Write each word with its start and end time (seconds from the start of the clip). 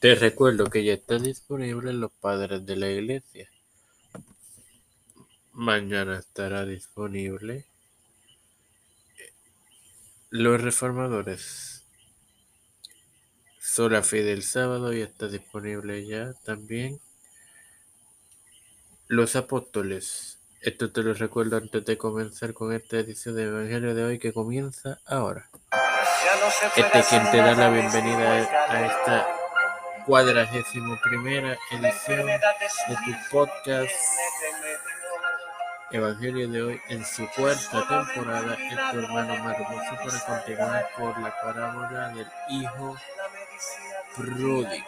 Te 0.00 0.14
recuerdo 0.14 0.70
que 0.70 0.82
ya 0.82 0.94
está 0.94 1.18
disponible 1.18 1.90
en 1.90 2.00
los 2.00 2.10
padres 2.10 2.64
de 2.64 2.74
la 2.74 2.88
iglesia. 2.88 3.50
Mañana 5.52 6.18
estará 6.18 6.64
disponible 6.64 7.66
los 10.30 10.58
reformadores. 10.58 11.84
Sola 13.60 14.02
Fe 14.02 14.22
del 14.22 14.42
sábado 14.42 14.90
ya 14.94 15.04
está 15.04 15.28
disponible 15.28 16.06
ya 16.06 16.32
también. 16.46 16.98
Los 19.06 19.36
apóstoles. 19.36 20.38
Esto 20.62 20.90
te 20.90 21.02
lo 21.02 21.12
recuerdo 21.12 21.58
antes 21.58 21.84
de 21.84 21.98
comenzar 21.98 22.54
con 22.54 22.72
esta 22.72 22.96
edición 22.96 23.36
de 23.36 23.44
Evangelio 23.44 23.94
de 23.94 24.04
hoy 24.04 24.18
que 24.18 24.32
comienza 24.32 24.98
ahora. 25.04 25.50
Este 26.74 27.00
es 27.00 27.06
quien 27.06 27.30
te 27.30 27.36
da 27.36 27.54
la 27.54 27.68
bienvenida 27.68 28.32
a 28.70 28.86
esta 28.86 29.39
cuadragésimo 30.10 30.98
primera 31.04 31.56
edición 31.70 32.26
de 32.26 32.96
tu 33.04 33.30
podcast 33.30 33.92
Evangelio 35.92 36.48
de 36.48 36.62
hoy 36.62 36.80
en 36.88 37.04
su 37.04 37.28
cuarta 37.36 37.86
temporada 37.86 38.54
es 38.54 38.90
tu 38.90 38.98
hermano 38.98 39.36
Marmoso 39.36 39.96
para 40.04 40.40
continuar 40.40 40.90
por 40.98 41.20
la 41.20 41.40
parábola 41.40 42.08
del 42.08 42.26
hijo 42.48 42.96
pródigo 44.16 44.84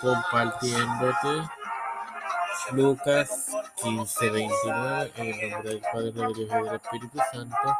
compartiéndote 0.00 1.48
Lucas 2.72 3.28
15, 3.82 4.30
29, 4.30 5.12
en 5.16 5.26
el 5.26 5.50
nombre 5.50 5.70
del 5.70 5.80
Padre, 5.80 6.12
del 6.12 6.30
Hijo 6.30 6.58
y 6.60 6.64
del 6.64 6.74
Espíritu 6.74 7.18
Santo. 7.32 7.76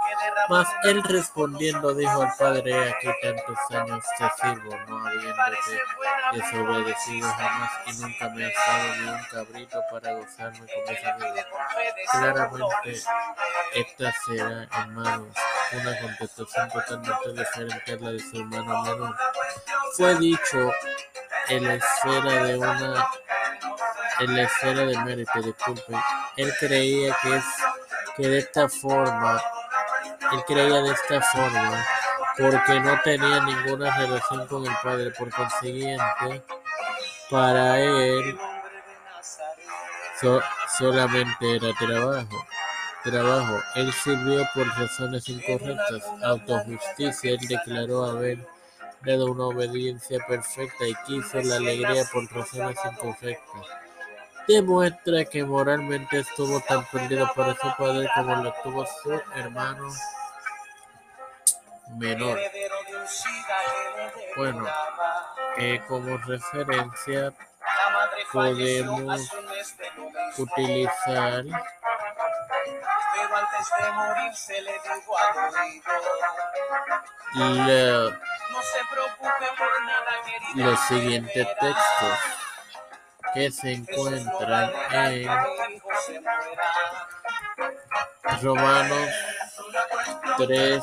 Mas 0.48 0.68
él 0.84 1.02
respondiendo 1.02 1.94
dijo 1.94 2.22
al 2.22 2.32
Padre, 2.38 2.90
aquí 2.90 3.08
tantos 3.22 3.58
años 3.70 4.04
te 4.18 4.30
sirvo, 4.40 4.76
no 4.88 5.06
habiéndote 5.06 5.80
desobedecido 6.32 7.28
jamás 7.28 7.70
y 7.86 7.92
nunca 8.00 8.28
me 8.30 8.46
has 8.46 8.52
dado 8.66 8.96
ni 8.96 9.08
un 9.08 9.24
cabrito 9.30 9.80
para 9.90 10.12
gozarme 10.12 10.58
con 10.58 10.94
mis 10.94 11.04
amigos. 11.04 11.46
Claramente, 12.10 13.00
esta 13.74 14.12
será, 14.24 14.68
hermanos, 14.78 15.36
una 15.72 16.00
contestación 16.00 16.70
totalmente 16.70 17.32
diferente 17.32 17.92
a 17.92 17.96
la 17.96 18.12
de 18.12 18.20
su 18.20 18.36
hermano 18.40 18.82
menor. 18.82 19.16
Fue 19.96 20.14
dicho 20.16 20.72
en 21.48 21.64
la 21.64 21.74
esfera 21.74 22.44
de 22.44 22.56
una 22.56 23.10
en 24.20 24.36
la 24.36 24.42
esfera 24.42 24.86
de 24.86 24.98
mérito, 24.98 25.42
disculpen. 25.42 25.98
Él 26.36 26.52
creía 26.58 27.16
que 27.22 27.36
es 27.36 27.44
que 28.16 28.28
de 28.28 28.38
esta 28.38 28.68
forma, 28.68 29.40
él 30.32 30.44
creía 30.46 30.82
de 30.82 30.92
esta 30.92 31.20
forma, 31.20 31.86
porque 32.38 32.80
no 32.80 33.00
tenía 33.02 33.40
ninguna 33.40 33.96
relación 33.96 34.46
con 34.46 34.66
el 34.66 34.72
Padre, 34.82 35.10
por 35.10 35.30
consiguiente, 35.30 36.42
para 37.30 37.78
él 37.80 38.38
solamente 40.78 41.56
era 41.56 41.72
trabajo. 41.74 42.46
Trabajo. 43.04 43.62
Él 43.76 43.92
sirvió 43.92 44.44
por 44.52 44.66
razones 44.66 45.28
incorrectas, 45.28 46.02
autojusticia. 46.24 47.32
Él 47.32 47.38
declaró 47.48 48.04
haber 48.04 48.38
dado 49.04 49.26
una 49.26 49.44
obediencia 49.44 50.18
perfecta 50.26 50.88
y 50.88 50.94
quiso 51.06 51.40
la 51.40 51.56
alegría 51.56 52.04
por 52.12 52.24
razones 52.32 52.76
incorrectas 52.84 53.85
demuestra 54.46 55.24
que 55.24 55.44
moralmente 55.44 56.20
estuvo 56.20 56.60
tan 56.60 56.84
perdido 56.86 57.30
para 57.34 57.54
su 57.54 57.68
padre 57.76 58.08
como 58.14 58.36
lo 58.36 58.54
tuvo 58.62 58.86
su 58.86 59.12
hermano 59.34 59.88
menor. 61.96 62.38
Bueno, 64.36 64.66
como 65.88 66.16
referencia 66.18 67.32
podemos 68.32 69.30
utilizar 70.38 71.44
los 80.54 80.80
siguientes 80.88 81.46
textos 81.60 82.45
que 83.36 83.50
se 83.50 83.70
encuentran 83.70 84.72
en 84.92 85.28
Romanos 88.42 89.10
3, 90.38 90.82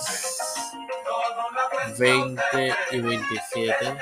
20 1.97 2.75
y 2.91 3.01
27, 3.01 3.97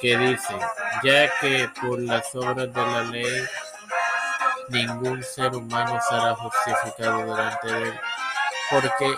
que 0.00 0.18
dicen, 0.18 0.58
ya 1.04 1.30
que 1.38 1.70
por 1.80 2.00
las 2.00 2.34
obras 2.34 2.74
de 2.74 2.82
la 2.82 3.02
ley 3.04 3.46
ningún 4.70 5.22
ser 5.22 5.54
humano 5.54 6.00
será 6.08 6.34
justificado 6.34 7.18
delante 7.18 7.72
de 7.74 7.82
él, 7.90 8.00
porque 8.72 9.14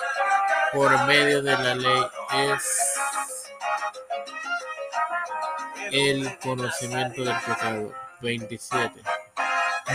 por 0.75 1.07
medio 1.07 1.41
de 1.41 1.53
la 1.53 1.75
ley 1.75 2.07
es 2.35 3.00
el 5.93 6.39
conocimiento 6.39 7.25
del 7.25 7.37
pecado. 7.41 7.93
27. 8.21 9.03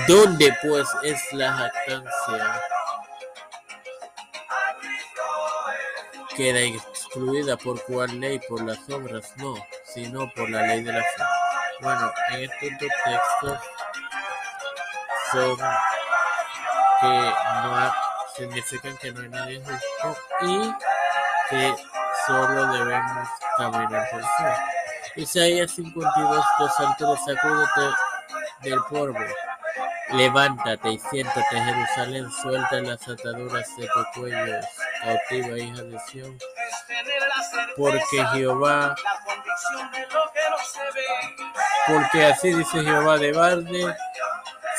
¿Dónde 0.07 0.53
pues 0.61 0.87
es 1.03 1.21
la 1.33 1.53
jactancia? 1.53 2.61
Queda 6.35 6.59
excluida 6.59 7.55
por 7.55 7.81
cuál 7.83 8.19
ley, 8.19 8.39
por 8.49 8.61
las 8.63 8.89
obras, 8.89 9.31
no, 9.37 9.55
sino 9.93 10.29
por 10.33 10.49
la 10.49 10.63
ley 10.63 10.83
de 10.83 10.91
la 10.91 11.01
fe. 11.01 11.23
Bueno, 11.81 12.11
en 12.31 12.43
estos 12.43 12.69
dos 12.79 12.89
textos 13.05 13.59
son 15.31 15.57
que 17.01 17.33
no 17.63 17.93
significan 18.35 18.97
que 18.97 19.11
no 19.11 19.21
hay 19.21 19.29
nadie 19.29 19.63
justo 19.63 20.17
y 20.41 20.73
que 21.49 21.75
solo 22.25 22.73
debemos 22.73 23.29
caminar 23.57 24.09
por 24.11 24.21
fe. 24.21 24.74
Isaías 25.17 25.71
52, 25.71 26.45
dos 26.59 26.79
alturas, 26.79 27.19
sacúdete 27.25 27.95
del 28.63 28.79
polvo. 28.89 29.19
Levántate 30.11 30.91
y 30.91 30.99
siéntate, 30.99 31.61
Jerusalén, 31.61 32.29
suelta 32.31 32.81
las 32.81 33.07
ataduras 33.07 33.65
de 33.77 33.87
tu 33.87 34.19
cuello, 34.19 34.59
cautiva 35.01 35.57
hija 35.57 35.83
de 35.83 35.99
Sión. 36.11 36.37
Porque 37.77 38.25
Jehová, 38.33 38.95
porque 41.87 42.25
así 42.25 42.53
dice 42.53 42.83
Jehová 42.83 43.17
de 43.17 43.31
Barde, 43.31 43.95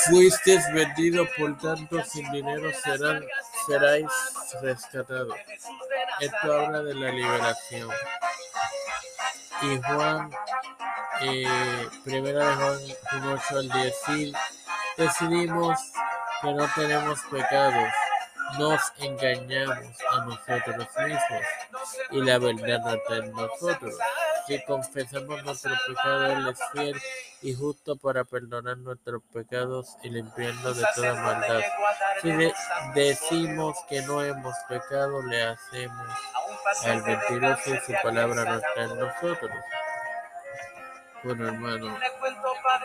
fuiste 0.07 0.61
vendido, 0.75 1.27
por 1.39 1.57
tanto 1.59 2.05
sin 2.05 2.31
dinero 2.31 2.71
serán, 2.85 3.25
seráis 3.67 4.07
rescatados. 4.61 5.35
Esto 6.21 6.53
habla 6.53 6.83
de 6.83 6.95
la 6.95 7.11
liberación 7.11 7.91
y 9.62 9.81
Juan, 9.83 10.31
eh, 11.21 11.89
primera 12.05 12.49
de 12.49 12.55
Juan 12.56 12.78
1, 13.22 13.33
8 13.34 13.59
al 13.59 13.69
10, 13.69 14.33
decidimos 14.97 15.78
que 16.43 16.53
no 16.53 16.69
tenemos 16.75 17.21
pecados, 17.31 17.89
nos 18.59 18.81
engañamos 18.99 19.97
a 20.12 20.25
nosotros 20.25 20.89
mismos 20.99 21.43
y 22.11 22.22
la 22.22 22.39
verdad 22.39 22.81
no 22.81 22.95
está 22.95 23.16
en 23.16 23.33
nosotros. 23.33 23.95
Si 24.47 24.65
confesamos 24.65 25.43
nuestros 25.43 25.78
pecados, 25.89 26.31
Él 26.31 26.49
es 26.49 26.59
fiel 26.72 27.03
y 27.43 27.55
justo 27.55 27.97
para 27.97 28.25
perdonar 28.25 28.78
nuestros 28.78 29.22
pecados 29.33 29.97
y 30.03 30.11
limpiarnos 30.11 30.77
de 30.77 30.87
toda 30.95 31.15
maldad. 31.15 31.61
Si 32.22 32.31
decimos 32.95 33.77
que 33.89 34.03
no 34.03 34.22
hemos 34.22 34.55
pecado, 34.69 35.22
le 35.22 35.43
hacemos 35.43 36.09
al 36.84 37.03
mentiroso 37.03 37.75
y 37.75 37.81
su 37.81 37.93
palabra 38.03 38.44
no 38.44 38.56
está 38.56 38.82
en 38.82 38.99
nosotros. 38.99 39.53
Bueno, 41.22 41.48
hermano, 41.48 41.98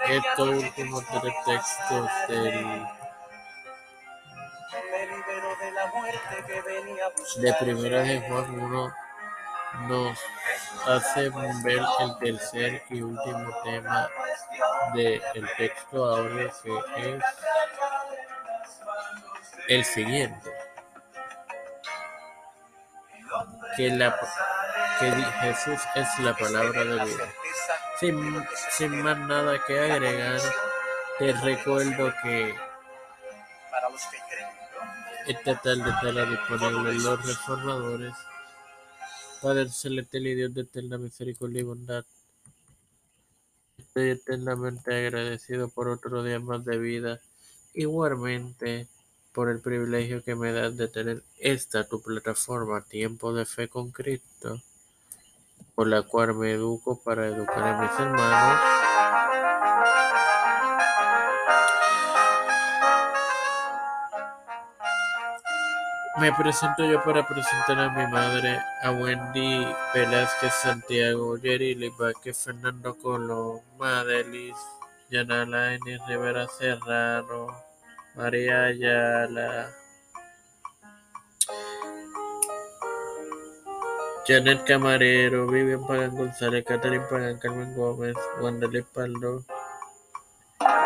estos 0.10 0.50
últimos 0.50 1.06
tres 1.08 1.34
textos 1.46 2.10
del 2.28 2.88
de 7.38 7.54
primera 7.60 8.02
de 8.02 8.22
Juan 8.22 8.60
1 8.60 8.94
nos 9.88 10.20
hacen 10.88 11.64
ver 11.64 11.82
el 12.00 12.18
tercer 12.20 12.84
y 12.90 13.02
último 13.02 13.54
tema 13.64 14.10
del 14.94 15.22
texto 15.58 16.06
ahora 16.06 16.52
que 16.64 17.16
es 17.16 17.24
el 19.68 19.86
siguiente 19.86 20.51
que, 23.76 23.90
la, 23.90 24.20
que 25.00 25.12
Jesús 25.12 25.82
es 25.96 26.20
la 26.20 26.36
palabra 26.36 26.84
de 26.84 27.06
vida. 27.06 27.34
Sin, 28.00 28.46
sin 28.72 29.02
más 29.04 29.18
nada 29.20 29.64
que 29.66 29.80
agregar, 29.80 30.42
te 31.20 31.34
recuerdo 31.34 32.14
que 32.24 32.56
esta 35.28 35.62
tarde 35.62 35.90
estará 35.90 36.26
disponible 36.26 36.94
los 36.96 37.26
reformadores, 37.26 38.14
Padre 39.42 39.70
Celestial 39.70 40.28
y 40.28 40.36
Dios 40.36 40.54
de 40.54 40.62
eterna 40.62 40.98
misericordia 40.98 41.62
y 41.62 41.64
bondad. 41.64 42.04
estoy 43.78 44.10
eternamente 44.12 44.96
agradecido 44.96 45.70
por 45.70 45.90
otro 45.90 46.24
día 46.24 46.40
más 46.40 46.66
de 46.66 46.78
vida. 46.78 47.20
Igualmente, 47.74 48.88
por 49.34 49.50
el 49.50 49.60
privilegio 49.60 50.24
que 50.24 50.36
me 50.36 50.52
das 50.52 50.78
de 50.78 50.88
tener 50.88 51.24
esta 51.40 51.88
tu 51.88 52.02
plataforma, 52.02 52.82
Tiempo 52.82 53.34
de 53.34 53.46
Fe 53.46 53.68
con 53.68 53.92
Cristo, 53.92 54.62
por 55.76 55.88
la 55.88 56.02
cual 56.04 56.36
me 56.36 56.52
educo 56.52 57.02
para 57.04 57.28
educar 57.28 57.64
a 57.64 57.82
mis 57.82 57.92
hermanos. 58.00 58.82
Me 66.20 66.32
presento 66.34 66.86
yo 66.86 67.04
para 67.04 67.28
presentar 67.28 67.80
a 67.80 67.90
mi 67.90 68.12
madre, 68.12 68.60
a 68.84 68.92
Wendy 68.92 69.66
Velázquez 69.92 70.54
Santiago, 70.54 71.36
Jerry 71.42 71.74
Vázquez, 71.98 72.38
Fernando 72.44 72.96
Colón, 72.96 73.62
Madelis, 73.80 74.56
Yanala. 75.10 75.80
Rivera 76.08 76.48
Serrano, 76.48 77.48
María 78.16 78.66
Ayala, 78.66 79.72
Janet 84.28 84.66
Camarero, 84.66 85.48
Vivian 85.48 85.86
Pagan 85.88 86.16
González, 86.16 86.66
Catherine 86.66 87.06
Pagan, 87.10 87.40
Carmen 87.40 87.74
Gómez, 87.76 88.16
Wanderley 88.42 88.84
Paldo, 88.94 89.44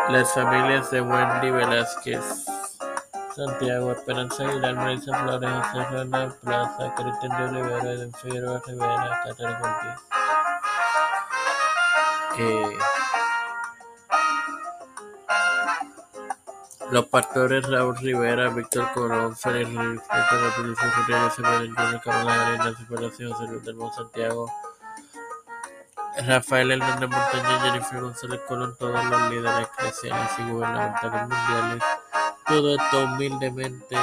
las 0.08 0.32
familias 0.34 0.90
de 0.92 1.00
Wendy 1.00 1.50
Velázquez, 1.50 2.44
Santiago, 3.34 3.92
Esperanza 3.92 4.48
Aguilar, 4.48 4.74
Marisa 4.76 5.18
Flores, 5.18 5.50
José 5.50 5.84
Fernández 5.86 6.34
Plaza, 6.42 6.94
Cristian 6.94 7.36
de 7.36 7.58
Olivera, 7.58 7.92
Eden 7.92 8.12
Figueroa 8.14 8.62
Rivera, 8.66 9.20
Catherine 9.24 9.58
los 16.90 17.06
pastores 17.06 17.68
Raúl 17.68 17.96
Rivera, 17.98 18.48
Víctor 18.50 18.90
Colón, 18.94 19.36
Félix 19.36 19.74
Ruiz, 19.74 20.00
Víctor 20.00 20.40
Rodríguez, 20.56 20.78
Julio 20.78 21.26
Isabel 21.26 21.74
Junior, 21.74 22.00
Carolina 22.02 22.46
Arenas, 22.46 22.74
Separación, 22.78 23.32
José 23.32 23.50
Luis 23.50 23.64
del 23.64 23.74
Monte 23.74 23.96
Santiago, 23.96 24.52
Rafael 26.26 26.70
Hernández 26.70 27.10
Montaña, 27.10 27.60
Jennifer 27.60 28.00
González 28.00 28.40
Colón, 28.48 28.76
todos 28.78 29.04
los 29.04 29.30
líderes 29.30 29.68
eclesiales 29.78 30.30
y 30.38 30.42
gubernamentales 30.50 31.22
mundiales. 31.22 31.82
Todo 32.46 32.76
esto 32.76 33.04
humildemente 33.04 33.96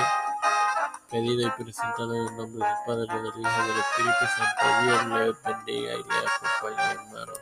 pedido 1.10 1.48
y 1.48 1.64
presentado 1.64 2.14
en 2.14 2.28
el 2.28 2.38
nombre 2.38 2.66
del 2.66 2.76
Padre, 2.86 3.08
del 3.08 3.28
Hijo 3.28 3.40
y 3.40 3.68
del 3.68 3.80
Espíritu 3.80 4.26
Santo. 4.36 4.84
Dios 4.84 5.06
les 5.06 5.44
bendiga 5.44 5.94
y 5.94 6.04
les 6.04 6.32
acompañe, 6.42 6.92
hermanos. 6.92 7.40